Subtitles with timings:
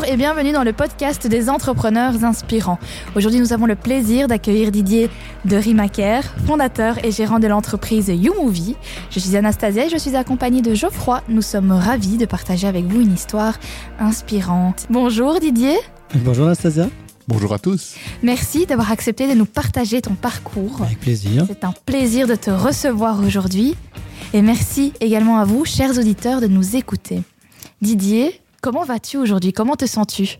[0.00, 2.78] Bonjour et bienvenue dans le podcast des entrepreneurs inspirants.
[3.16, 5.10] Aujourd'hui, nous avons le plaisir d'accueillir Didier
[5.44, 8.76] de Rimaker, fondateur et gérant de l'entreprise YouMovie.
[9.10, 11.22] Je suis Anastasia et je suis accompagnée de Geoffroy.
[11.28, 13.58] Nous sommes ravis de partager avec vous une histoire
[13.98, 14.86] inspirante.
[14.88, 15.76] Bonjour Didier.
[16.14, 16.88] Bonjour Anastasia.
[17.28, 17.96] Bonjour à tous.
[18.22, 20.80] Merci d'avoir accepté de nous partager ton parcours.
[20.80, 21.44] Avec plaisir.
[21.46, 23.76] C'est un plaisir de te recevoir aujourd'hui.
[24.32, 27.20] Et merci également à vous, chers auditeurs, de nous écouter.
[27.82, 29.52] Didier, comment vas-tu aujourd'hui?
[29.52, 30.38] Comment te sens-tu?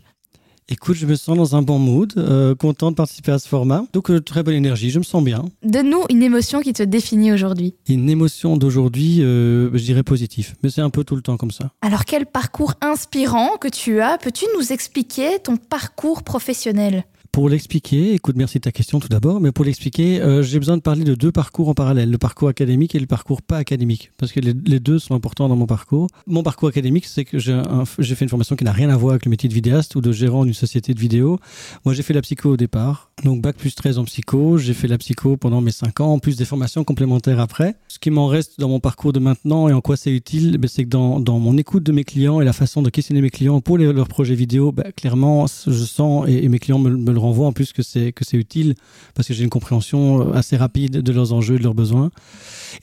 [0.69, 3.83] Écoute, je me sens dans un bon mood, euh, content de participer à ce format.
[3.91, 5.43] Donc, euh, très bonne énergie, je me sens bien.
[5.63, 7.75] Donne-nous une émotion qui te définit aujourd'hui.
[7.89, 10.55] Une émotion d'aujourd'hui, euh, je dirais positif.
[10.63, 11.71] Mais c'est un peu tout le temps comme ça.
[11.81, 14.17] Alors, quel parcours inspirant que tu as?
[14.17, 17.03] Peux-tu nous expliquer ton parcours professionnel?
[17.31, 20.75] Pour l'expliquer, écoute, merci de ta question tout d'abord, mais pour l'expliquer, euh, j'ai besoin
[20.75, 24.11] de parler de deux parcours en parallèle, le parcours académique et le parcours pas académique,
[24.17, 26.07] parce que les, deux sont importants dans mon parcours.
[26.27, 29.25] Mon parcours académique, c'est que j'ai fait une formation qui n'a rien à voir avec
[29.25, 31.39] le métier de vidéaste ou de gérant d'une société de vidéo.
[31.85, 34.87] Moi, j'ai fait la psycho au départ, donc bac plus 13 en psycho, j'ai fait
[34.87, 37.75] la psycho pendant mes 5 ans, en plus des formations complémentaires après.
[37.87, 40.67] Ce qui m'en reste dans mon parcours de maintenant et en quoi c'est utile, ben,
[40.67, 43.61] c'est que dans, mon écoute de mes clients et la façon de questionner mes clients
[43.61, 47.47] pour leurs projets vidéo, ben, clairement, je sens, et, mes clients me, me le renvoie
[47.47, 48.75] en plus que c'est que c'est utile
[49.13, 52.11] parce que j'ai une compréhension euh, assez rapide de leurs enjeux de leurs besoins.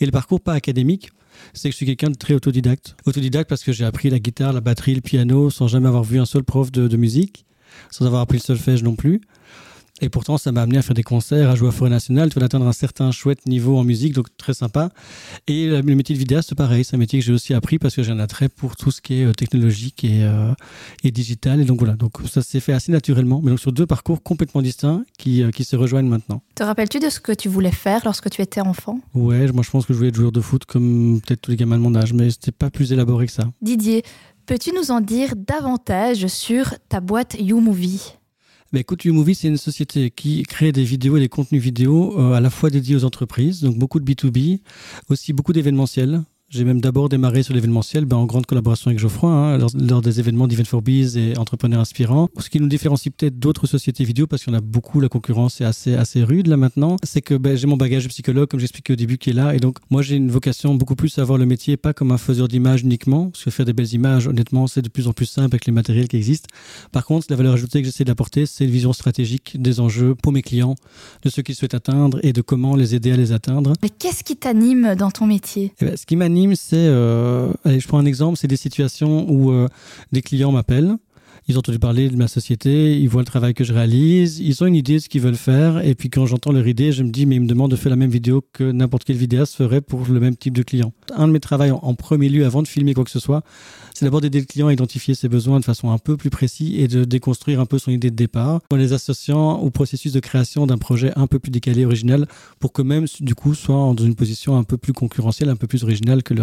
[0.01, 1.11] Et le parcours pas académique,
[1.53, 2.97] c'est que je suis quelqu'un de très autodidacte.
[3.07, 6.19] Autodidacte parce que j'ai appris la guitare, la batterie, le piano sans jamais avoir vu
[6.19, 7.45] un seul prof de, de musique,
[7.91, 9.21] sans avoir appris le solfège non plus.
[10.01, 12.39] Et pourtant, ça m'a amené à faire des concerts, à jouer à Forêt Nationale, tu
[12.39, 14.91] vas atteindre un certain chouette niveau en musique, donc très sympa.
[15.47, 18.03] Et le métier de vidéaste, pareil, c'est un métier que j'ai aussi appris parce que
[18.03, 20.53] j'ai un attrait pour tout ce qui est euh, technologique et, euh,
[21.03, 21.61] et digital.
[21.61, 24.63] Et donc voilà, donc ça s'est fait assez naturellement, mais donc sur deux parcours complètement
[24.63, 26.43] distincts qui, euh, qui se rejoignent maintenant.
[26.55, 29.01] Te rappelles-tu de ce que tu voulais faire lorsque tu étais enfant?
[29.15, 31.57] Ouais, moi je pense que je voulais être joueur de foot comme peut-être tous les
[31.57, 33.45] gamins de mon âge, mais c'était pas plus élaboré que ça.
[33.63, 34.05] Didier,
[34.47, 38.15] peux-tu nous en dire davantage sur ta boîte YouMovie?
[38.73, 42.33] Bah, écoute, YouMovie, c'est une société qui crée des vidéos et des contenus vidéo euh,
[42.33, 44.61] à la fois dédiés aux entreprises, donc beaucoup de B2B,
[45.09, 46.23] aussi beaucoup d'événementiels.
[46.51, 50.19] J'ai même d'abord démarré sur l'événementiel ben, en grande collaboration avec Geoffroy, hein, lors, des
[50.19, 52.31] événements d'Event for Biz et Entrepreneurs Inspirants.
[52.39, 55.67] Ce qui nous différencie peut-être d'autres sociétés vidéo, parce qu'on a beaucoup, la concurrence est
[55.67, 58.95] assez, assez rude là maintenant, c'est que ben, j'ai mon bagage de psychologue, comme j'expliquais
[58.95, 59.55] au début, qui est là.
[59.55, 62.19] Et donc, moi, j'ai une vocation beaucoup plus à voir le métier pas comme un
[62.19, 65.27] faiseur d'images uniquement, parce que faire des belles images, honnêtement, c'est de plus en plus
[65.27, 66.49] simple avec les matériels qui existent.
[66.93, 70.33] Par contre, la valeur ajoutée que j'essaie d'apporter, c'est une vision stratégique des enjeux pour
[70.33, 70.77] mes clients,
[71.25, 73.75] de ce qu'ils souhaitent atteindre et de comment les aider à les atteindre.
[73.83, 75.75] Mais qu'est-ce qui t'anime dans ton métier?
[75.83, 79.29] Eh ben, Ce qui m'anime, c'est, euh, allez, je prends un exemple, c'est des situations
[79.31, 79.69] où euh,
[80.13, 80.97] des clients m'appellent,
[81.49, 84.63] ils ont entendu parler de ma société, ils voient le travail que je réalise, ils
[84.63, 87.03] ont une idée de ce qu'ils veulent faire, et puis quand j'entends leur idée, je
[87.03, 89.55] me dis, mais ils me demandent de faire la même vidéo que n'importe quel vidéaste
[89.55, 90.93] ferait pour le même type de client.
[91.17, 93.43] Un de mes travaux en premier lieu, avant de filmer quoi que ce soit,
[93.95, 96.79] c'est d'abord d'aider le client à identifier ses besoins de façon un peu plus précise
[96.79, 100.21] et de déconstruire un peu son idée de départ, en les associant au processus de
[100.21, 102.29] création d'un projet un peu plus décalé, original,
[102.61, 105.67] pour que même, du coup, soit dans une position un peu plus concurrentielle, un peu
[105.67, 106.43] plus originale que de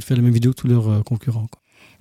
[0.00, 1.48] faire la même vidéo que tous leurs euh, concurrents.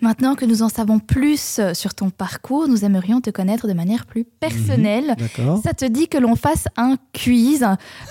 [0.01, 4.05] Maintenant que nous en savons plus sur ton parcours, nous aimerions te connaître de manière
[4.05, 5.15] plus personnelle.
[5.39, 7.63] Mhm, Ça te dit que l'on fasse un quiz.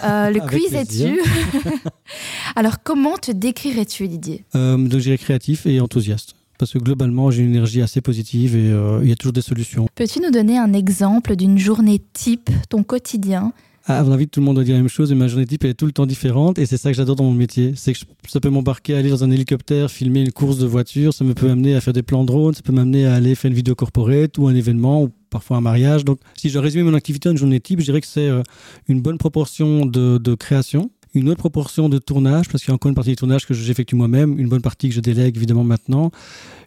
[0.04, 1.20] Euh, le quiz est-tu
[2.56, 4.44] Alors, comment te décrirais-tu, Didier?
[4.54, 6.34] Euh, Donc, je créatif et enthousiaste.
[6.58, 9.42] Parce que globalement, j'ai une énergie assez positive et euh, il y a toujours des
[9.42, 9.88] solutions.
[9.94, 13.52] Peux-tu nous donner un exemple d'une journée type, ton quotidien
[13.88, 15.62] à mon avis, tout le monde doit dire la même chose, mais ma journée type
[15.64, 17.72] elle est tout le temps différente et c'est ça que j'adore dans mon métier.
[17.76, 17.98] C'est que
[18.28, 21.34] ça peut m'embarquer à aller dans un hélicoptère, filmer une course de voiture, ça me
[21.34, 23.74] peut amener à faire des plans drone, ça peut m'amener à aller faire une vidéo
[23.76, 26.04] corporate ou un événement ou parfois un mariage.
[26.04, 28.42] Donc, si je résume mon activité en une journée type, je dirais que c'est euh,
[28.88, 32.74] une bonne proportion de, de création, une autre proportion de tournage, parce qu'il y a
[32.74, 35.64] encore une partie du tournage que j'effectue moi-même, une bonne partie que je délègue évidemment
[35.64, 36.10] maintenant,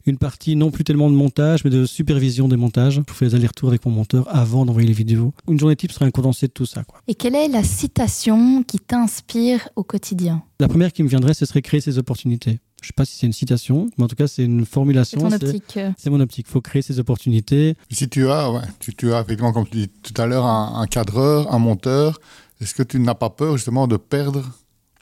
[0.05, 3.01] une partie non plus tellement de montage, mais de supervision des montages.
[3.07, 5.33] Je fais les allers-retours avec mon monteur avant d'envoyer les vidéos.
[5.47, 6.83] Une journée type serait un condensé de tout ça.
[6.83, 7.01] Quoi.
[7.07, 10.43] Et quelle est la citation qui t'inspire au quotidien?
[10.59, 12.59] La première qui me viendrait, ce serait créer ses opportunités.
[12.81, 15.19] Je ne sais pas si c'est une citation, mais en tout cas, c'est une formulation.
[15.29, 15.79] C'est ton optique.
[15.97, 16.45] C'est mon optique.
[16.47, 17.75] Il faut créer ses opportunités.
[17.91, 20.79] Si tu as, ouais, tu, tu, as effectivement, comme tu dis tout à l'heure, un,
[20.81, 22.19] un cadreur, un monteur,
[22.61, 24.43] est-ce que tu n'as pas peur justement de perdre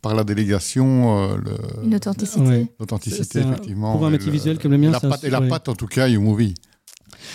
[0.01, 1.85] par la délégation euh, le...
[1.85, 2.67] une authenticité.
[2.79, 3.93] L'authenticité, effectivement.
[3.93, 6.07] Pour un métier visuel comme le mien, la patte, et la patte, en tout cas,
[6.07, 6.53] YouMovie.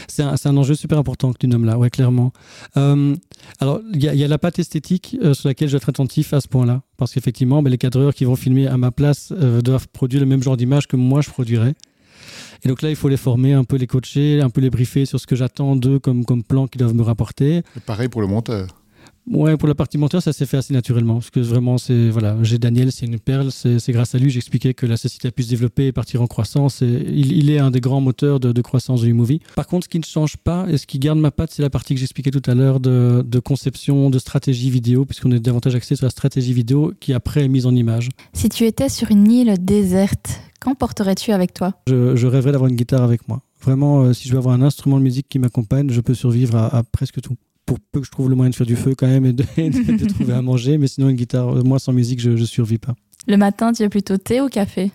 [0.08, 2.32] C'est un, un, enjeu super important que tu nommes là, ouais, clairement.
[2.76, 3.16] Euh,
[3.58, 6.32] alors, il y, y, a la patte esthétique euh, sur laquelle je dois être attentif
[6.32, 6.82] à ce point-là.
[6.96, 10.26] Parce qu'effectivement, ben, les cadreurs qui vont filmer à ma place euh, doivent produire le
[10.26, 11.74] même genre d'image que moi je produirais.
[12.64, 15.04] Et donc là, il faut les former, un peu les coacher, un peu les briefer
[15.04, 17.58] sur ce que j'attends d'eux comme, comme plan qu'ils doivent me rapporter.
[17.76, 18.81] Et pareil pour le monteur.
[19.30, 21.14] Ouais, pour la partie monteur, ça s'est fait assez naturellement.
[21.14, 23.50] Parce que vraiment, c'est voilà, j'ai Daniel, c'est une perle.
[23.52, 26.26] C'est grâce à lui, j'expliquais que la société a pu se développer et partir en
[26.26, 26.82] croissance.
[26.82, 29.40] Et il, est un des grands moteurs de, croissance du movie.
[29.54, 31.70] Par contre, ce qui ne change pas et ce qui garde ma patte, c'est la
[31.70, 35.94] partie que j'expliquais tout à l'heure de, conception, de stratégie vidéo, puisqu'on est davantage axé
[35.94, 38.08] sur la stratégie vidéo qui après est mise en image.
[38.32, 41.74] Si tu étais sur une île déserte, qu'emporterais-tu avec toi?
[41.86, 43.42] Je, rêverais d'avoir une guitare avec moi.
[43.62, 46.56] Vraiment, euh, si je veux avoir un instrument de musique qui m'accompagne, je peux survivre
[46.56, 47.36] à presque tout
[47.66, 49.44] pour peu que je trouve le moyen de faire du feu quand même et de,
[50.08, 50.78] trouver à manger.
[50.78, 52.94] Mais sinon, une guitare, euh, moi, sans musique, je ne survis pas.
[53.26, 54.90] Le matin, tu es plutôt thé ou café?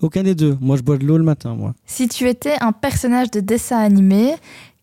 [0.00, 0.56] Aucun des deux.
[0.60, 1.74] Moi, je bois de l'eau le matin, moi.
[1.86, 4.34] Si tu étais un personnage de dessin animé,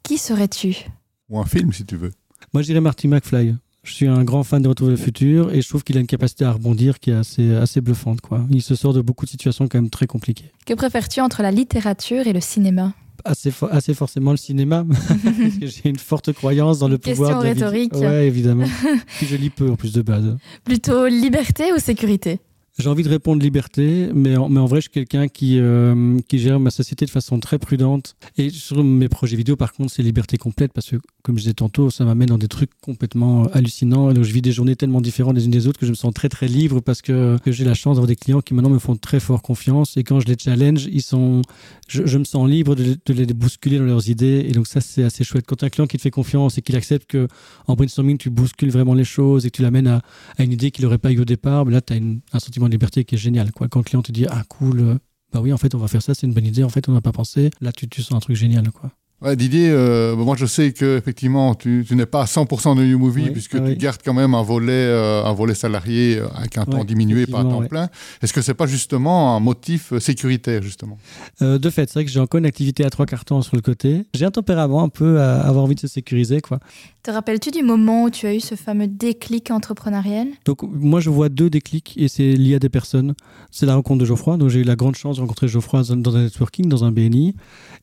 [0.04, 0.86] qui serais-tu?
[1.30, 2.12] Ou un film, si tu veux.
[2.54, 3.56] Moi, je dirais Marty McFly.
[3.84, 6.02] Je suis un grand fan de Retour vers le futur et je trouve qu'il a
[6.02, 8.20] une capacité à rebondir qui est assez, assez bluffante.
[8.20, 8.46] Quoi.
[8.50, 10.52] Il se sort de beaucoup de situations quand même très compliquées.
[10.66, 12.94] Que préfères-tu entre la littérature et le cinéma?
[13.26, 17.48] Assez, assez forcément le cinéma, parce que j'ai une forte croyance dans le pouvoir de
[17.48, 17.94] rhétorique.
[17.96, 18.66] Oui, évidemment.
[19.22, 20.38] Je lis peu en plus de base.
[20.64, 22.40] Plutôt liberté ou sécurité?
[22.78, 26.60] J'ai envie de répondre liberté, mais en, vrai, je suis quelqu'un qui, euh, qui gère
[26.60, 28.16] ma société de façon très prudente.
[28.38, 31.54] Et sur mes projets vidéo, par contre, c'est liberté complète parce que, comme je disais
[31.56, 34.12] tantôt, ça m'amène dans des trucs complètement euh, hallucinants.
[34.12, 35.96] Et donc, je vis des journées tellement différentes les unes des autres que je me
[35.96, 38.78] sens très, très libre parce que, j'ai la chance d'avoir des clients qui maintenant me
[38.78, 39.98] font très fort confiance.
[39.98, 41.42] Et quand je les challenge, ils sont,
[41.88, 44.46] je, me sens libre de, les bousculer dans leurs idées.
[44.48, 45.46] Et donc, ça, c'est assez chouette.
[45.48, 47.28] Quand un client qui te fait confiance et qu'il accepte que
[47.66, 50.02] en brainstorming, tu bouscules vraiment les choses et que tu l'amènes à,
[50.38, 52.67] à, une idée qu'il n'aurait pas eu au départ, ben là, tu as un sentiment
[52.68, 53.52] liberté qui est génial.
[53.52, 53.68] Quoi.
[53.68, 54.98] Quand le client te dit Ah, cool, euh,
[55.34, 56.94] bah oui, en fait, on va faire ça, c'est une bonne idée, en fait, on
[56.94, 58.72] n'a pas pensé, là, tu, tu sens un truc génial.
[58.72, 58.92] Quoi.
[59.20, 62.84] Ouais, Didier, euh, moi je sais que effectivement tu, tu n'es pas à 100% de
[62.84, 66.56] New Movie puisque tu gardes quand même un volet, euh, un volet salarié euh, avec
[66.60, 67.90] un temps diminué, pas un temps plein.
[68.22, 71.00] Est-ce que c'est pas justement un motif sécuritaire justement?
[71.42, 74.06] De fait, c'est vrai que j'ai encore une activité à trois cartons sur le côté.
[74.14, 76.60] J'ai un tempérament un peu à avoir envie de se sécuriser, quoi.
[77.02, 80.28] Te rappelles-tu du moment où tu as eu ce fameux déclic entrepreneurial?
[80.46, 83.16] Donc moi je vois deux déclics et c'est lié à des personnes.
[83.50, 84.38] C'est la rencontre de Geoffroy.
[84.38, 87.34] Donc j'ai eu la grande chance de rencontrer Geoffroy dans un networking, dans un BNI,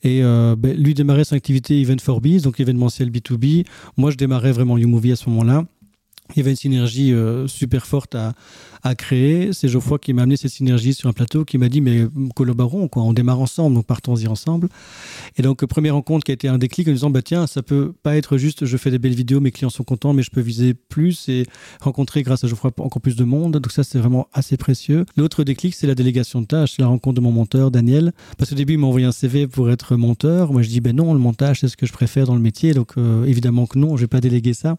[0.05, 3.67] et ben, lui démarrer son activité Event for Biz, donc événementiel B2B.
[3.97, 5.65] Moi, je démarrais vraiment YouMovie à ce moment-là.
[6.33, 8.35] Il y avait une synergie euh, super forte à,
[8.97, 9.55] créer.
[9.55, 12.87] C'est Geoffroy qui m'a amené cette synergie sur un plateau, qui m'a dit mais collaborons,
[12.87, 14.69] quoi, on démarre ensemble, donc partons-y ensemble.
[15.39, 17.95] Et donc première rencontre qui a été un déclic en disant bah tiens ça peut
[18.03, 20.43] pas être juste je fais des belles vidéos, mes clients sont contents, mais je peux
[20.43, 21.47] viser plus et
[21.81, 23.55] rencontrer grâce à Geoffroy encore plus de monde.
[23.55, 25.07] Donc ça c'est vraiment assez précieux.
[25.17, 28.13] L'autre déclic c'est la délégation de tâches, la rencontre de mon monteur Daniel.
[28.37, 30.53] Parce qu'au début il m'a envoyé un CV pour être monteur.
[30.53, 32.75] Moi je dis ben non le montage c'est ce que je préfère dans le métier,
[32.75, 34.77] donc euh, évidemment que non, je vais pas déléguer ça.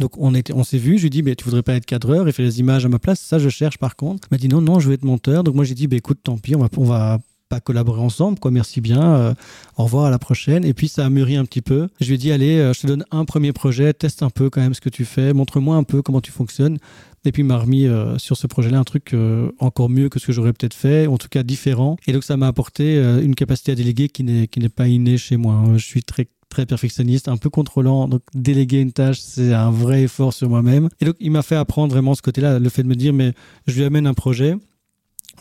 [0.00, 2.28] Donc on, on s'est vu, je lui ai dit, tu voudrais pas être cadreur?
[2.28, 4.28] Et faire les images à ma place, ça je cherche par contre.
[4.30, 5.44] Il m'a dit non, non, je veux être monteur.
[5.44, 8.38] Donc moi j'ai dit, bah, écoute, tant pis, on va, on va pas collaborer ensemble,
[8.38, 9.34] quoi, merci bien, euh,
[9.76, 10.64] au revoir à la prochaine.
[10.64, 11.88] Et puis ça a mûri un petit peu.
[12.00, 14.50] Je lui ai dit, allez, euh, je te donne un premier projet, teste un peu
[14.50, 16.78] quand même ce que tu fais, montre-moi un peu comment tu fonctionnes.
[17.24, 19.14] Et puis il m'a remis euh, sur ce projet-là un truc
[19.58, 21.96] encore mieux que ce que j'aurais peut-être fait, en tout cas différent.
[22.06, 25.18] Et donc ça m'a apporté une capacité à déléguer qui n'est, qui n'est pas innée
[25.18, 25.64] chez moi.
[25.76, 28.08] Je suis très très perfectionniste, un peu contrôlant.
[28.08, 30.88] Donc, déléguer une tâche, c'est un vrai effort sur moi-même.
[31.00, 33.32] Et donc, il m'a fait apprendre vraiment ce côté-là, le fait de me dire, mais
[33.66, 34.56] je lui amène un projet,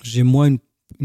[0.03, 0.59] j'ai moi une,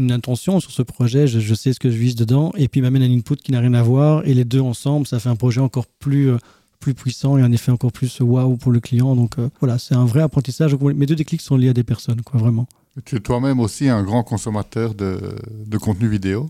[0.09, 3.03] intention sur ce projet, je, sais ce que je vise dedans, et puis il m'amène
[3.03, 5.59] un input qui n'a rien à voir, et les deux ensemble, ça fait un projet
[5.59, 6.31] encore plus.
[6.31, 6.37] Euh,
[6.79, 9.15] plus puissant et un effet encore plus waouh pour le client.
[9.15, 10.75] Donc euh, voilà, c'est un vrai apprentissage.
[10.75, 12.67] mes deux déclics sont liés à des personnes, quoi, vraiment.
[13.05, 15.35] Tu es toi-même aussi un grand consommateur de,
[15.67, 16.49] de contenu vidéo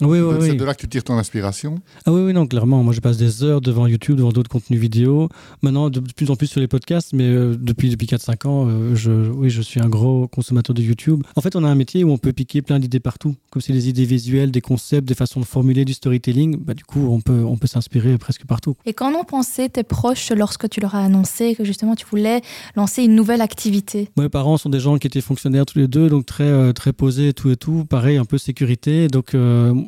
[0.00, 2.84] oui, oui, c'est de là que tu tires ton inspiration Ah oui, oui, non, clairement.
[2.84, 5.28] Moi, je passe des heures devant YouTube, devant d'autres contenus vidéo.
[5.62, 8.94] Maintenant, de plus en plus sur les podcasts, mais euh, depuis, depuis 4-5 ans, euh,
[8.94, 11.22] je, oui, je suis un gros consommateur de YouTube.
[11.34, 13.34] En fait, on a un métier où on peut piquer plein d'idées partout.
[13.50, 16.56] Comme c'est des idées visuelles, des concepts, des façons de formuler du storytelling.
[16.58, 18.76] Bah, du coup, on peut, on peut s'inspirer presque partout.
[18.86, 22.40] Et quand on pensait tes proches lorsque tu leur as annoncé que justement tu voulais
[22.76, 24.10] lancer une nouvelle activité?
[24.16, 26.92] Mes parents sont des gens qui étaient fonctionnaires tous les deux, donc très, euh, très
[26.92, 27.84] posés, tout et tout.
[27.84, 29.08] Pareil, un peu sécurité.
[29.08, 29.34] Donc,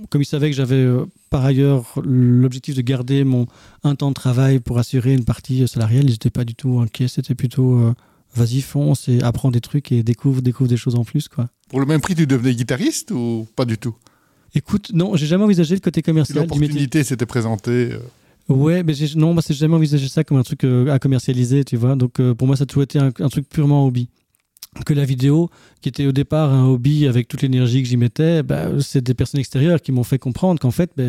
[0.09, 3.47] comme ils savaient que j'avais euh, par ailleurs l'objectif de garder mon
[3.85, 7.09] un temps de travail pour assurer une partie salariale, ils n'étaient pas du tout inquiets.
[7.09, 7.95] C'était plutôt euh,
[8.35, 11.28] vas-y, fonce et apprends des trucs et découvre, découvre des choses en plus.
[11.28, 11.49] Quoi.
[11.69, 13.95] Pour le même prix, tu devenais guitariste ou pas du tout?
[14.54, 16.38] Écoute, non, j'ai jamais envisagé le côté commercial.
[16.38, 17.90] L'opportunité s'était présentée.
[17.92, 17.99] Euh.
[18.49, 21.95] Ouais, mais non, moi, j'ai jamais envisagé ça comme un truc à commercialiser, tu vois.
[21.95, 24.09] Donc, pour moi, ça a toujours été un, un truc purement hobby
[24.86, 25.50] que la vidéo,
[25.80, 29.14] qui était au départ un hobby avec toute l'énergie que j'y mettais, bah, c'est des
[29.14, 31.04] personnes extérieures qui m'ont fait comprendre qu'en fait, bah,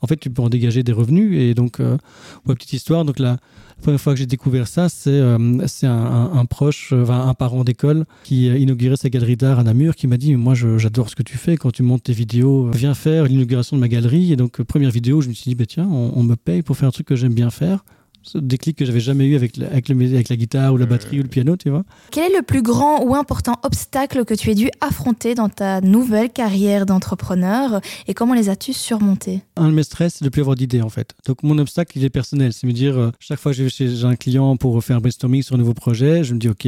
[0.00, 1.38] en fait, tu peux en dégager des revenus.
[1.38, 1.98] Et donc, euh,
[2.46, 3.36] petite histoire, donc la,
[3.82, 5.36] première fois que j'ai découvert ça, c'est euh,
[5.82, 10.06] un, proche, euh, un parent d'école qui a inauguré sa galerie d'art à Namur, qui
[10.06, 12.70] m'a dit Moi, j'adore ce que tu fais quand tu montes tes vidéos.
[12.70, 14.32] Viens faire l'inauguration de ma galerie.
[14.32, 16.76] Et donc, première vidéo, je me suis dit bah, Tiens, on, on me paye pour
[16.78, 17.84] faire un truc que j'aime bien faire
[18.22, 21.20] ce déclic que j'avais jamais eu avec, avec, le, avec la guitare ou la batterie
[21.20, 21.84] ou le piano, tu vois.
[22.10, 25.80] Quel est le plus grand ou important obstacle que tu aies dû affronter dans ta
[25.80, 29.42] nouvelle carrière d'entrepreneur et comment les as-tu surmontés?
[29.56, 31.14] Un de mes stress, c'est de plus avoir d'idées en fait.
[31.26, 32.52] Donc mon obstacle, il est personnel.
[32.52, 35.00] C'est me dire, euh, chaque fois que je vais chez un client pour faire un
[35.00, 36.66] brainstorming sur un nouveau projet, je me dis, OK,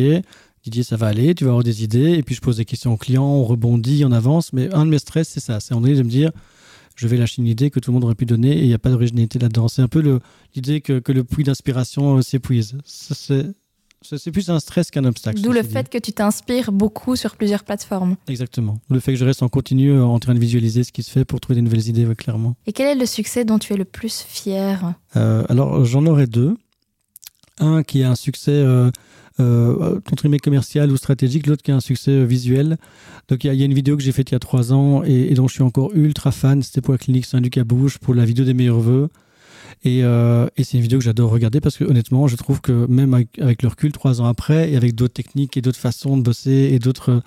[0.64, 2.94] Didier, ça va aller, tu vas avoir des idées, et puis je pose des questions
[2.94, 4.54] au client, on rebondit, on avance.
[4.54, 6.30] Mais un de mes stress, c'est ça, c'est en de me dire,
[6.94, 8.74] je vais lâcher une idée que tout le monde aurait pu donner et il n'y
[8.74, 9.68] a pas d'originalité là-dedans.
[9.68, 10.20] C'est un peu
[10.54, 12.78] l'idée que, que, le puits d'inspiration euh, s'épuise.
[12.86, 15.40] C'est plus un stress qu'un obstacle.
[15.40, 18.16] D'où le fait que tu t'inspires beaucoup sur plusieurs plateformes.
[18.28, 18.78] Exactement.
[18.90, 21.10] Le fait que je reste en continu euh, en train de visualiser ce qui se
[21.10, 22.54] fait pour trouver des nouvelles idées, clairement.
[22.66, 24.94] Et quel est le succès dont tu es le plus fier?
[25.16, 26.56] Euh, Alors, j'en aurais deux.
[27.58, 28.64] Un qui a un succès
[29.41, 32.76] euh, euh, commercial ou stratégique, l'autre qui a un succès euh, visuel.
[33.29, 35.35] Donc il y, a une vidéo que j'ai faite il y a trois ans et,
[35.35, 36.62] dont je suis encore ultra fan.
[36.62, 39.09] C'était pour la clinique Saint-Luc à Bouge, pour la vidéo des meilleurs voeux.
[39.87, 43.12] Euh, et, c'est une vidéo que j'adore regarder parce que honnêtement, je trouve que même
[43.12, 46.71] avec, le recul, trois ans après, et avec d'autres techniques et d'autres façons de bosser
[46.73, 47.23] et d'autres,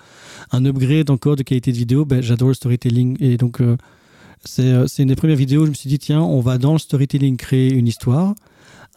[0.50, 3.16] un upgrade encore de qualité de vidéo, ben, j'adore le storytelling.
[3.20, 3.60] Et donc,
[4.44, 6.78] c'est, une des premières vidéos où je me suis dit, tiens, on va dans le
[6.78, 8.34] storytelling créer une histoire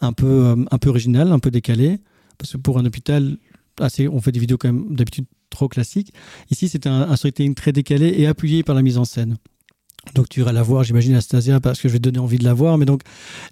[0.00, 2.00] un peu, un peu originale, un peu décalée
[2.42, 3.36] parce que pour un hôpital,
[3.78, 6.12] assez, on fait des vidéos quand même d'habitude trop classiques.
[6.50, 9.36] Ici, c'est un, un, storytelling très décalé et appuyé par la mise en scène.
[10.16, 12.42] Donc tu iras la voir, j'imagine, Anastasia, parce que je vais te donner envie de
[12.42, 12.78] la voir.
[12.78, 13.02] Mais donc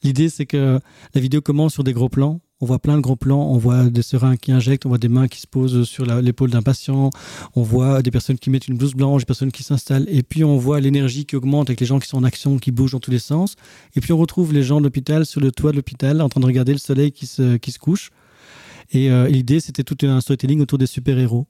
[0.02, 0.80] l'idée, c'est que
[1.14, 2.40] la vidéo commence sur des gros plans.
[2.61, 5.09] On voit plein de gros plans, on voit des seringues qui injectent, on voit des
[5.09, 7.11] mains qui se posent sur l'épaule d'un patient,
[7.54, 10.44] on voit des personnes qui mettent une blouse blanche, des personnes qui s'installent, et puis
[10.44, 13.00] on voit l'énergie qui augmente avec les gens qui sont en action, qui bougent dans
[13.00, 13.54] tous les sens.
[13.94, 16.40] Et puis on retrouve les gens de l'hôpital sur le toit de l'hôpital en train
[16.40, 18.11] de regarder le soleil qui se couche.
[18.90, 21.47] Et euh, l'idée, c'était tout un storytelling autour des super-héros.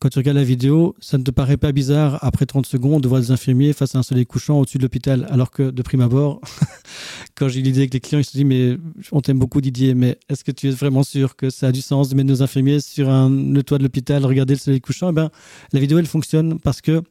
[0.00, 3.08] Quand tu regardes la vidéo, ça ne te paraît pas bizarre, après 30 secondes, de
[3.08, 5.26] voir des infirmiers face à un soleil couchant au-dessus de l'hôpital.
[5.30, 6.40] Alors que, de prime abord,
[7.34, 8.76] quand j'ai l'idée avec les clients, ils se disent Mais
[9.12, 11.80] on t'aime beaucoup, Didier, mais est-ce que tu es vraiment sûr que ça a du
[11.80, 15.10] sens de mettre nos infirmiers sur un, le toit de l'hôpital, regarder le soleil couchant?
[15.10, 15.30] Eh bien,
[15.72, 17.02] la vidéo, elle fonctionne parce que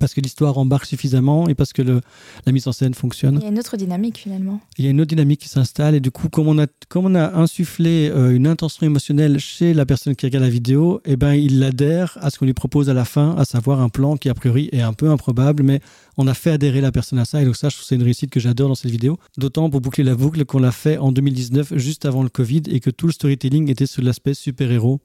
[0.00, 2.00] parce que l'histoire embarque suffisamment et parce que le,
[2.44, 3.38] la mise en scène fonctionne.
[3.40, 4.60] Il y a une autre dynamique finalement.
[4.78, 7.06] Il y a une autre dynamique qui s'installe et du coup, comme on a, comme
[7.06, 11.16] on a insufflé euh, une intention émotionnelle chez la personne qui regarde la vidéo, eh
[11.16, 14.16] ben, il adhère à ce qu'on lui propose à la fin, à savoir un plan
[14.16, 15.80] qui a priori est un peu improbable, mais
[16.16, 18.02] on a fait adhérer la personne à ça et donc ça, je trouve c'est une
[18.02, 19.18] réussite que j'adore dans cette vidéo.
[19.36, 22.80] D'autant pour boucler la boucle qu'on l'a fait en 2019, juste avant le Covid et
[22.80, 25.00] que tout le storytelling était sur l'aspect super-héros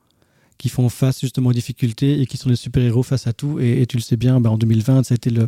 [0.62, 3.60] qui font face justement aux difficultés et qui sont des super-héros face à tout.
[3.60, 5.48] Et, tu le sais bien, ben, en 2020, ça a été le,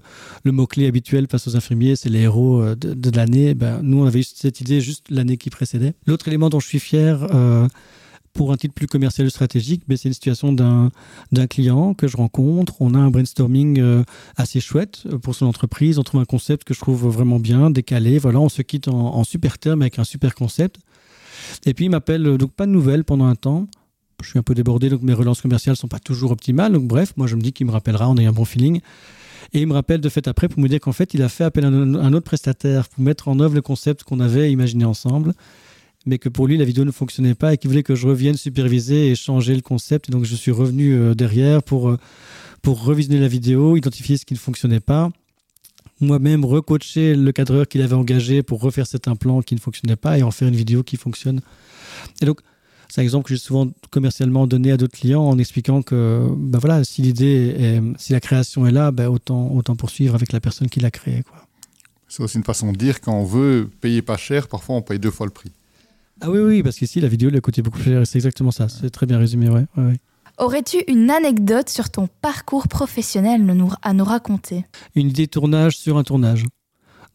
[0.51, 3.53] mot-clé habituel face aux infirmiers, c'est les héros euh, de, l'année.
[3.53, 5.93] Ben, nous, on avait eu cette idée juste l'année qui précédait.
[6.08, 7.67] L'autre élément dont je suis fier, euh,
[8.34, 10.89] pour un titre plus commercial ou stratégique, ben, c'est une situation d'un
[11.48, 12.74] client que je rencontre.
[12.79, 14.03] On a un brainstorming euh,
[14.36, 16.00] assez chouette pour son entreprise.
[16.00, 18.17] On trouve un concept que je trouve vraiment bien, décalé.
[18.17, 20.77] Voilà, on se quitte en, en super terme avec un super concept.
[21.67, 23.67] Et puis il m'appelle, donc pas de nouvelles pendant un temps
[24.22, 26.74] je suis un peu débordé, donc mes relances commerciales sont pas toujours optimales.
[26.74, 28.82] Donc bref, moi je me dis qu'il me rappellera, on a un bon feeling.
[29.53, 31.43] Et il me rappelle de fait après pour me dire qu'en fait, il a fait
[31.43, 35.34] appel à un, autre prestataire pour mettre en œuvre le concept qu'on avait imaginé ensemble,
[36.05, 38.36] mais que pour lui, la vidéo ne fonctionnait pas et qu'il voulait que je revienne
[38.36, 40.10] superviser et changer le concept.
[40.10, 42.00] Et donc, je suis revenu euh, derrière pour, euh,
[42.62, 45.12] pour revisionner la vidéo, identifier ce qui ne fonctionnait pas,
[46.00, 50.17] moi-même recoacher le cadreur qu'il avait engagé pour refaire cet implant qui ne fonctionnait pas
[50.17, 51.41] et en faire une vidéo qui fonctionne.
[52.22, 52.41] Et donc,
[52.94, 56.60] c'est un exemple que j'ai souvent commercialement donné à d'autres clients en expliquant que ben
[56.60, 60.70] voilà, si l'idée si la création est là, ben autant, autant poursuivre avec la personne
[60.70, 61.24] qui l'a créée.
[62.08, 65.00] C'est aussi une façon de dire quand on veut payer pas cher, parfois on paye
[65.00, 65.50] deux fois le prix.
[66.22, 68.06] Ah oui, oui, parce qu'ici la vidéo elle a coûté beaucoup plus cher.
[68.06, 68.70] C'est exactement ça.
[68.70, 69.66] C'est très bien résumé, ouais.
[69.76, 69.98] ouais,
[70.38, 73.42] Aurais-tu une anecdote sur ton parcours professionnel
[73.82, 74.66] à nous raconter?
[74.94, 76.46] Une idée de tournage sur un tournage.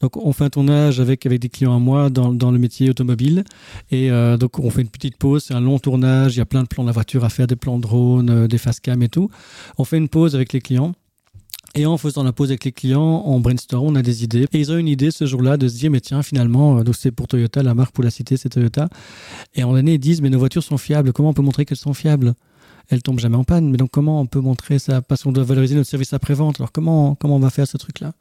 [0.00, 2.90] Donc on fait un tournage avec, avec des clients à moi dans, dans le métier
[2.90, 3.44] automobile.
[3.90, 6.46] Et euh, donc on fait une petite pause, c'est un long tournage, il y a
[6.46, 8.80] plein de plans de la voiture à faire, des plans de drone, euh, des face
[8.80, 9.30] cam et tout.
[9.76, 10.92] On fait une pause avec les clients.
[11.74, 14.46] Et en faisant la pause avec les clients, on brainstorm, on a des idées.
[14.52, 16.96] Et ils ont une idée ce jour-là de se dire, mais tiens, finalement, euh, donc
[16.96, 18.88] c'est pour Toyota, la marque pour la cité, c'est Toyota.
[19.54, 21.76] Et en année, ils disent, mais nos voitures sont fiables, comment on peut montrer qu'elles
[21.76, 22.34] sont fiables?
[22.88, 25.02] Elles tombent jamais en panne, mais donc comment on peut montrer ça?
[25.02, 26.58] Parce qu'on doit valoriser notre service après-vente.
[26.58, 28.14] Alors comment, comment on va faire ce truc-là?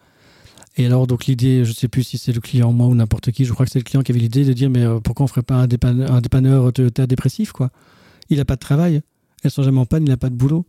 [0.78, 3.32] Et alors, donc, l'idée, je ne sais plus si c'est le client, moi ou n'importe
[3.32, 5.24] qui, je crois que c'est le client qui avait l'idée de dire Mais euh, pourquoi
[5.24, 7.72] on ne ferait pas un, dépanneur, un dépressif, quoi?
[8.30, 9.02] Il n'a pas de travail,
[9.44, 10.66] elles sont jamais en panne, il n'a pas de boulot.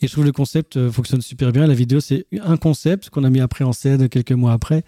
[0.00, 1.66] Et je trouve le concept euh, fonctionne super bien.
[1.66, 4.84] La vidéo, c'est un concept qu'on a mis après en scène quelques mois après.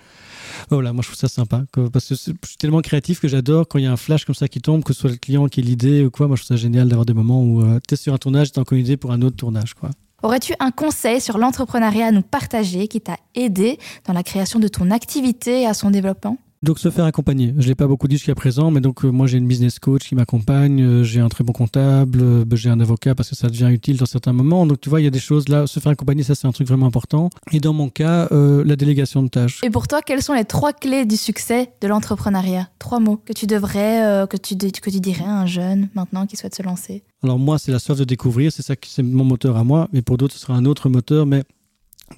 [0.70, 1.64] Voilà, moi je trouve ça sympa.
[1.92, 4.34] parce que je suis tellement créatif que j'adore quand il y a un flash comme
[4.34, 6.26] ça qui tombe, que ce soit le client qui ait l'idée ou quoi.
[6.26, 8.52] Moi je trouve ça génial d'avoir des moments où euh, tu es sur un tournage,
[8.52, 9.74] tu as encore une idée pour un autre tournage.
[9.74, 9.90] quoi.
[10.22, 14.68] Aurais-tu un conseil sur l'entrepreneuriat à nous partager qui t'a aidé dans la création de
[14.68, 16.38] ton activité et à son développement?
[16.64, 17.52] Donc se faire accompagner.
[17.58, 20.14] Je l'ai pas beaucoup dit jusqu'à présent, mais donc moi j'ai une business coach qui
[20.14, 23.98] m'accompagne, j'ai un très bon comptable, ben, j'ai un avocat parce que ça devient utile
[23.98, 24.64] dans certains moments.
[24.64, 26.52] Donc tu vois, il y a des choses là, se faire accompagner, ça c'est un
[26.52, 27.28] truc vraiment important.
[27.52, 29.60] Et dans mon cas, la délégation de tâches.
[29.62, 32.70] Et pour toi, quelles sont les trois clés du succès de l'entrepreneuriat?
[32.78, 36.38] Trois mots que tu devrais, que tu que tu dirais à un jeune maintenant qui
[36.38, 37.02] souhaite se lancer?
[37.22, 39.88] Alors moi, c'est la soif de découvrir, c'est ça qui c'est mon moteur à moi,
[39.92, 41.42] mais pour d'autres, ce sera un autre moteur, mais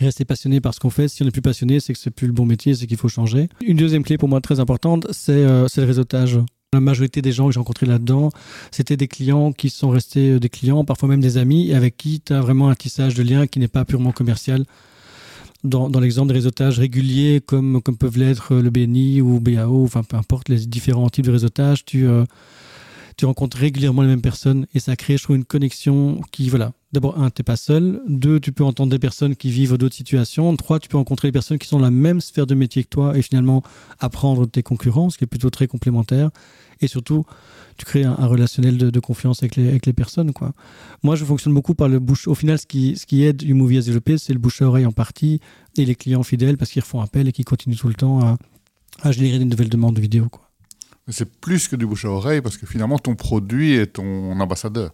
[0.04, 1.08] rester passionné par ce qu'on fait.
[1.08, 3.08] Si on n'est plus passionné, c'est que c'est plus le bon métier, c'est qu'il faut
[3.08, 3.48] changer.
[3.64, 6.38] Une deuxième clé pour moi très importante, c'est euh, le réseautage.
[6.72, 8.30] La majorité des gens que j'ai rencontrés là-dedans,
[8.70, 11.96] c'était des clients qui sont restés euh, des clients, parfois même des amis, et avec
[11.96, 14.64] qui tu as vraiment un tissage de liens qui n'est pas purement commercial.
[15.64, 20.02] Dans, dans l'exemple des réseautages réguliers, comme, comme peuvent l'être le BNI ou BAO, enfin
[20.02, 22.24] peu importe les différents types de réseautage, tu, euh,
[23.16, 26.72] tu rencontres régulièrement les mêmes personnes et ça crée, je trouve, une connexion qui, voilà,
[26.96, 28.00] d'abord, un, t'es pas seul.
[28.08, 30.56] Deux, tu peux entendre des personnes qui vivent d'autres situations.
[30.56, 32.88] Trois, tu peux rencontrer des personnes qui sont dans la même sphère de métier que
[32.88, 33.62] toi et finalement
[34.00, 36.30] apprendre de tes concurrents, ce qui est plutôt très complémentaire.
[36.80, 37.26] Et surtout,
[37.76, 40.32] tu crées un, relationnel de, confiance avec les, personnes.
[40.32, 40.52] Quoi.
[41.02, 42.26] Moi, je fonctionne beaucoup par le bouche.
[42.28, 44.92] Au final, ce qui, aide movie à se développer, c'est le bouche à oreille en
[44.92, 45.40] partie
[45.76, 48.38] et les clients fidèles parce qu'ils refont appel et qu'ils continuent tout le temps
[49.02, 50.28] à, générer des nouvelles demandes de vidéos.
[51.08, 54.92] C'est plus que du bouche à oreille parce que finalement, ton produit est ton ambassadeur.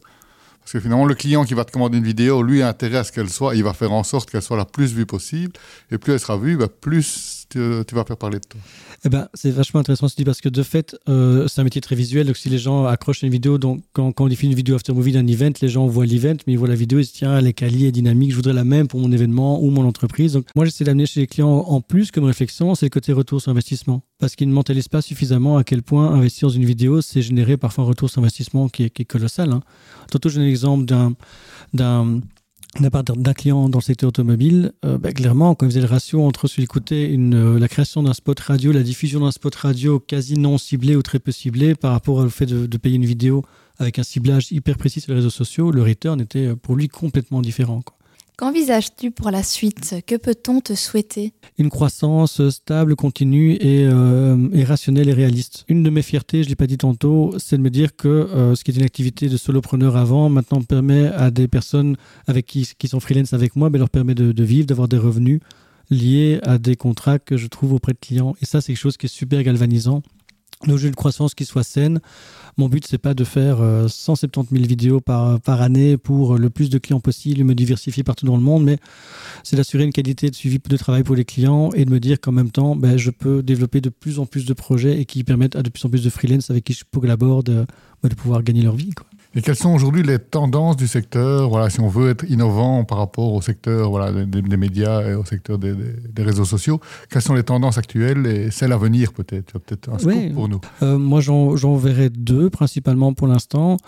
[0.63, 3.05] Parce que finalement, le client qui va te commander une vidéo, lui, a intérêt à
[3.05, 5.53] ce qu'elle soit, il va faire en sorte qu'elle soit la plus vue possible.
[5.91, 8.61] Et plus elle sera vue, bah, plus tu, vas faire parler de toi.
[9.05, 11.61] Eh ben, c'est vachement intéressant ce que tu dis parce que de fait, euh, c'est
[11.61, 12.27] un métier très visuel.
[12.27, 14.93] Donc, si les gens accrochent une vidéo, donc quand, quand on diffuse une vidéo after
[14.93, 17.19] movie d'un event, les gens voient l'event, mais ils voient la vidéo, ils se disent
[17.19, 19.71] tiens, elle est quali, elle est dynamique, je voudrais la même pour mon événement ou
[19.71, 20.33] mon entreprise.
[20.35, 23.41] Donc, moi, j'essaie d'amener chez les clients en plus comme réflexion, c'est le côté retour
[23.41, 24.03] sur investissement.
[24.19, 27.57] Parce qu'ils ne mentalisent pas suffisamment à quel point investir dans une vidéo, c'est générer
[27.57, 29.51] parfois un retour sur investissement qui est, qui est colossal.
[29.51, 29.63] Hein.
[30.11, 32.21] Tantôt, j'ai un exemple d'un
[32.81, 36.47] d'un client dans le secteur automobile, euh, bah, clairement, quand il faisait le ratio entre
[36.49, 40.39] celui qui une, euh, la création d'un spot radio, la diffusion d'un spot radio quasi
[40.39, 43.45] non ciblé ou très peu ciblé par rapport au fait de, payer une vidéo
[43.79, 46.89] avec un ciblage hyper précis sur les réseaux sociaux, le return était euh, pour lui
[46.89, 47.83] complètement différent.
[48.39, 49.97] Qu'envisages-tu pour la suite?
[50.07, 51.33] Que peut-on te souhaiter?
[51.59, 55.65] Une croissance stable, continue et, euh, rationnelle et réaliste.
[55.69, 58.09] Une de mes fiertés, je ne l'ai pas dit tantôt, c'est de me dire que
[58.09, 62.47] euh, ce qui était une activité de solopreneur avant, maintenant permet à des personnes avec
[62.47, 65.41] qui, sont freelance avec moi, mais leur permet de vivre, d'avoir des revenus
[65.91, 68.35] liés à des contrats que je trouve auprès de clients.
[68.41, 70.03] Et ça, c'est quelque chose qui est super galvanisant.
[70.67, 72.01] Donc j'ai une croissance qui soit saine.
[72.57, 76.51] Mon but, c'est pas de faire 170 euh, 000 vidéos par, par année pour le
[76.51, 78.79] plus de clients possible et me diversifier partout dans le monde, mais
[79.43, 82.21] c'est d'assurer une qualité de suivi de travail pour les clients et de me dire
[82.21, 85.25] qu'en même temps, ben, je peux développer de plus en plus de projets et qui
[85.25, 87.67] permettent à de plus en plus de freelance avec qui je collabore de,
[88.05, 88.91] de pouvoir gagner leur vie.
[89.35, 92.99] Et quelles sont aujourd'hui les tendances du secteur, voilà, si on veut être innovant par
[92.99, 95.75] rapport au secteur voilà, des, médias et au secteur des,
[96.19, 99.47] réseaux sociaux Quelles sont les tendances actuelles et celles à venir peut-être?
[99.47, 103.79] Tu as peut-être un scoop pour nous euh, Moi, j'en verrai deux principalement pour l'instant.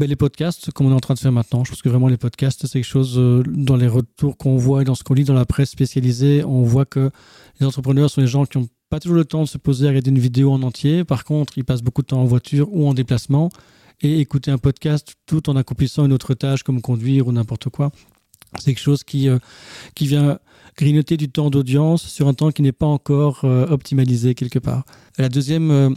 [0.00, 2.08] Ben, les podcasts, comme on est en train de faire maintenant, je pense que vraiment
[2.08, 5.14] les podcasts, c'est quelque chose, euh, dans les retours qu'on voit et dans ce qu'on
[5.14, 7.10] lit dans la presse spécialisée, on voit que
[7.60, 9.88] les entrepreneurs sont les gens qui n'ont pas toujours le temps de se poser à
[9.88, 11.04] regarder une vidéo en entier.
[11.04, 13.50] Par contre, ils passent beaucoup de temps en voiture ou en déplacement
[14.00, 17.90] et écouter un podcast tout en accomplissant une autre tâche comme conduire ou n'importe quoi.
[18.56, 19.38] C'est quelque chose qui, euh,
[19.94, 20.38] qui vient
[20.76, 24.84] grignoter du temps d'audience sur un temps qui n'est pas encore euh, optimalisé quelque part.
[25.18, 25.90] la deuxième euh,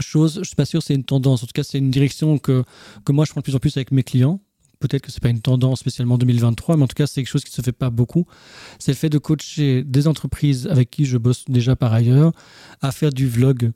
[0.00, 2.38] chose, je ne suis pas sûr c'est une tendance, en tout cas c'est une direction
[2.38, 2.64] que,
[3.04, 4.40] que moi je prends de plus en plus avec mes clients.
[4.78, 7.30] Peut-être que ce n'est pas une tendance spécialement 2023, mais en tout cas c'est quelque
[7.30, 8.26] chose qui ne se fait pas beaucoup.
[8.78, 12.32] C'est le fait de coacher des entreprises avec qui je bosse déjà par ailleurs
[12.82, 13.72] à faire du vlog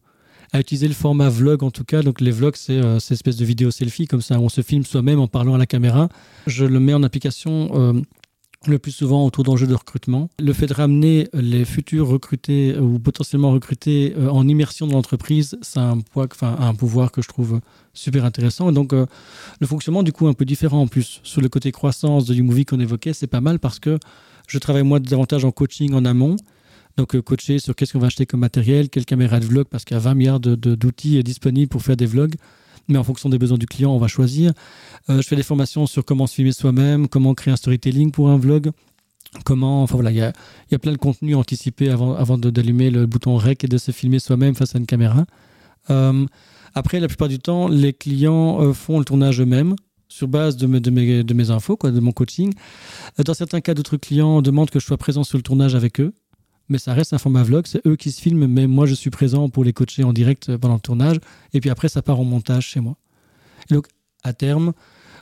[0.53, 2.03] à utiliser le format vlog en tout cas.
[2.03, 4.85] Donc les vlogs, c'est euh, cette espèce de vidéo selfie comme ça, on se filme
[4.85, 6.09] soi-même en parlant à la caméra.
[6.47, 7.71] Je le mets en application.
[7.75, 8.01] Euh,
[8.67, 10.29] le plus souvent autour d'enjeux de recrutement.
[10.39, 15.57] Le fait de ramener les futurs recrutés ou potentiellement recrutés euh, en immersion dans l'entreprise,
[15.63, 15.97] c'est un,
[16.75, 17.61] pouvoir que je trouve
[17.95, 18.69] super intéressant.
[18.69, 21.21] Et donc, le fonctionnement, du coup, un peu différent en plus.
[21.23, 23.99] Sur le côté croissance de movie qu'on évoquait, c'est pas mal parce que
[24.47, 26.37] je travaille moi davantage en coaching en amont.
[26.96, 29.85] Donc, euh, coacher sur qu'est-ce qu'on va acheter comme matériel, quelle caméra de vlog, parce
[29.85, 32.35] qu'il y a 20 milliards d'outils disponibles pour faire des vlogs.
[32.88, 34.53] Mais en fonction des besoins du client, on va choisir.
[35.09, 38.29] Euh, je fais des formations sur comment se filmer soi-même, comment créer un storytelling pour
[38.31, 38.70] un vlog.
[39.44, 40.22] Comment, enfin voilà, il y
[40.74, 44.18] a, plein de contenus anticipés avant, avant d'allumer le bouton REC et de se filmer
[44.18, 45.24] soi-même face à une caméra.
[45.88, 46.26] Euh,
[46.74, 49.76] après, la plupart du temps, les clients font le tournage eux-mêmes
[50.09, 52.53] sur base de mes, infos, de mon coaching.
[53.24, 56.12] Dans certains cas, d'autres clients demandent que je sois présent sur le tournage avec eux
[56.71, 57.67] mais ça reste un format vlog.
[57.67, 60.57] C'est eux qui se filment, mais moi, je suis présent pour les coacher en direct
[60.57, 61.19] pendant le tournage.
[61.53, 62.97] Et puis après, ça part en montage chez moi.
[63.71, 63.87] donc,
[64.23, 64.73] à terme,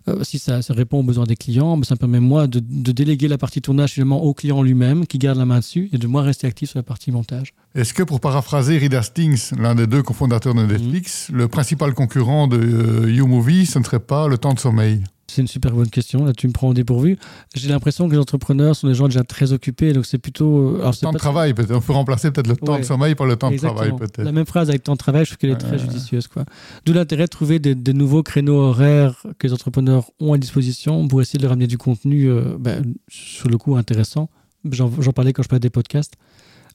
[0.08, 3.38] euh, si ça, répond aux besoins des clients, ça me permet moi de, déléguer la
[3.38, 6.46] partie tournage finalement au client lui-même qui garde la main dessus et de moi rester
[6.46, 7.54] actif sur la partie montage.
[7.74, 12.48] Est-ce que pour paraphraser Reed Hastings, l'un des deux cofondateurs de Netflix, le principal concurrent
[12.48, 15.02] de euh, YouMovie, ce ne serait pas le temps de sommeil?
[15.30, 16.24] C'est une super bonne question.
[16.24, 17.18] Là, tu me prends au dépourvu.
[17.54, 20.76] J'ai l'impression que les entrepreneurs sont des gens déjà très occupés, donc c'est plutôt.
[20.76, 21.74] Euh, alors, le temps de travail, peut-être.
[21.76, 24.22] On peut remplacer peut-être le temps de sommeil par le temps de travail, peut-être.
[24.22, 26.44] La même phrase avec temps de travail, je trouve qu'elle est très judicieuse, quoi.
[26.84, 31.20] D'où l'intérêt de trouver des, nouveaux créneaux horaires que les entrepreneurs ont à disposition pour
[31.20, 34.28] essayer de ramener du contenu euh, ben, sur le coup intéressant.
[34.70, 36.14] J'en parlais quand je parlais des podcasts.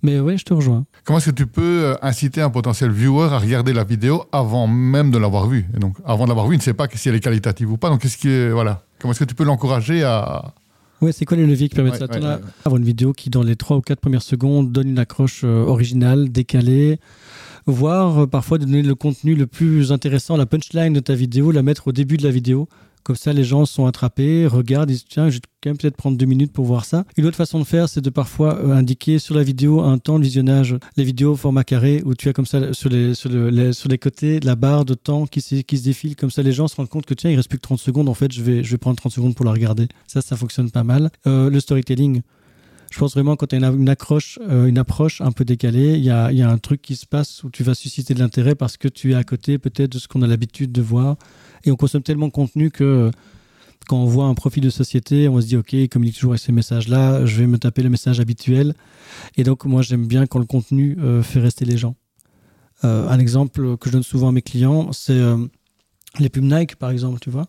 [0.04, 0.86] Mais oui, je te rejoins.
[1.06, 4.68] Comment est-ce que tu peux euh, inciter un potentiel viewer à regarder la vidéo avant
[4.68, 5.66] même de l'avoir vue?
[5.76, 7.78] Et donc, avant de l'avoir vue, il ne sait pas si elle est qualitative ou
[7.78, 7.90] pas.
[7.90, 8.84] Donc, qu'est-ce qui est, voilà.
[9.00, 10.54] Comment est-ce que tu peux l'encourager à.
[11.02, 12.40] Oui, c'est quoi les leviers qui permettent ça?
[12.66, 15.66] Avoir une vidéo qui, dans les 3 ou 4 premières secondes, donne une accroche euh,
[15.66, 17.00] originale, décalée,
[17.66, 21.52] voire euh, parfois de donner le contenu le plus intéressant, la punchline de ta vidéo,
[21.52, 22.68] la mettre au début de la vidéo
[23.04, 26.18] comme ça, les gens sont attrapés, regardent, disent tiens, je vais quand même peut-être prendre
[26.18, 27.06] deux minutes pour voir ça.
[27.18, 30.20] Une autre façon de faire, c'est de parfois euh, indiquer sur la vidéo un temps
[30.20, 30.76] de visionnage.
[30.98, 33.30] Les vidéos format carré où tu as comme ça sur les, sur,
[33.74, 36.16] sur les côtés la barre de temps qui, qui se défile.
[36.16, 38.10] Comme ça, les gens se rendent compte que tiens, il reste plus que 30 secondes.
[38.10, 39.88] En fait, je vais, je vais prendre 30 secondes pour la regarder.
[40.08, 41.12] Ça, ça fonctionne pas mal.
[41.28, 42.22] Euh, le storytelling.
[42.94, 46.04] Je pense vraiment quand tu as une, accroche, euh, une approche un peu décalée, il
[46.04, 48.88] y a, un truc qui se passe où tu vas susciter de l'intérêt parce que
[48.88, 51.16] tu es à côté peut-être de ce qu'on a l'habitude de voir.
[51.64, 53.10] Et on consomme tellement de contenu que
[53.88, 56.42] quand on voit un profil de société, on se dit, OK, il communique toujours avec
[56.42, 58.76] ces messages-là, je vais me taper le message habituel.
[59.38, 61.96] Et donc, moi, j'aime bien quand le contenu euh, fait rester les gens.
[62.84, 65.38] Euh, un exemple que je donne souvent à mes clients, c'est euh,
[66.20, 67.48] les pubs Nike, par exemple, tu vois.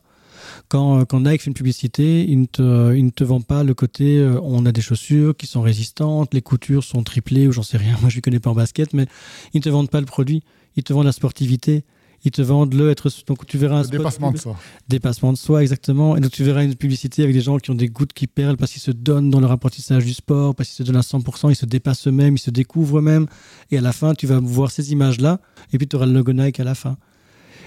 [0.69, 3.75] Quand, quand, Nike fait une publicité, il ne, te, il ne te vend pas le
[3.75, 7.77] côté on a des chaussures qui sont résistantes, les coutures sont triplées ou j'en sais
[7.77, 9.07] rien, moi je ne connais pas en basket, mais
[9.53, 10.43] ils ne te vendent pas le produit,
[10.77, 11.85] ils te vendent la sportivité,
[12.25, 13.09] ils te vendent le être.
[13.27, 14.57] Donc tu verras un dépassement de soi.
[14.89, 16.17] Dépassement de soi, exactement.
[16.17, 18.57] Et donc tu verras une publicité avec des gens qui ont des gouttes qui perlent
[18.57, 21.51] parce qu'ils se donnent dans leur apprentissage du sport, parce qu'ils se donnent à 100%,
[21.51, 23.27] ils se dépassent eux-mêmes, ils se découvrent eux-mêmes.
[23.71, 25.41] Et à la fin, tu vas voir ces images-là,
[25.73, 26.97] et puis tu auras le logo Nike à la fin.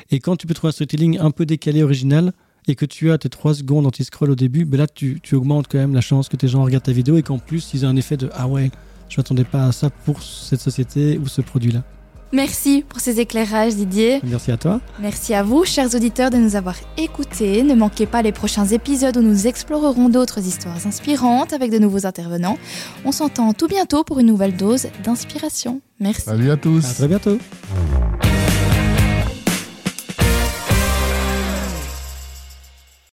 [0.09, 2.33] Et quand tu peux trouver un storytelling un peu décalé, original,
[2.67, 5.67] et que tu as tes 3 secondes anti-scroll au début, ben là tu, tu, augmentes
[5.69, 7.87] quand même la chance que tes gens regardent ta vidéo et qu'en plus ils aient
[7.87, 8.71] un effet de Ah ouais,
[9.09, 11.83] je m'attendais pas à ça pour cette société ou ce produit-là.
[12.33, 14.19] Merci pour ces éclairages, Didier.
[14.23, 14.81] Merci à toi.
[14.99, 17.63] Merci à vous, chers auditeurs, de nous avoir écoutés.
[17.63, 22.05] Ne manquez pas les prochains épisodes où nous explorerons d'autres histoires inspirantes avec de nouveaux
[22.05, 22.57] intervenants.
[23.05, 25.81] On s'entend tout bientôt pour une nouvelle dose d'inspiration.
[25.99, 26.23] Merci.
[26.23, 26.85] Salut à tous.
[26.85, 27.37] À très bientôt.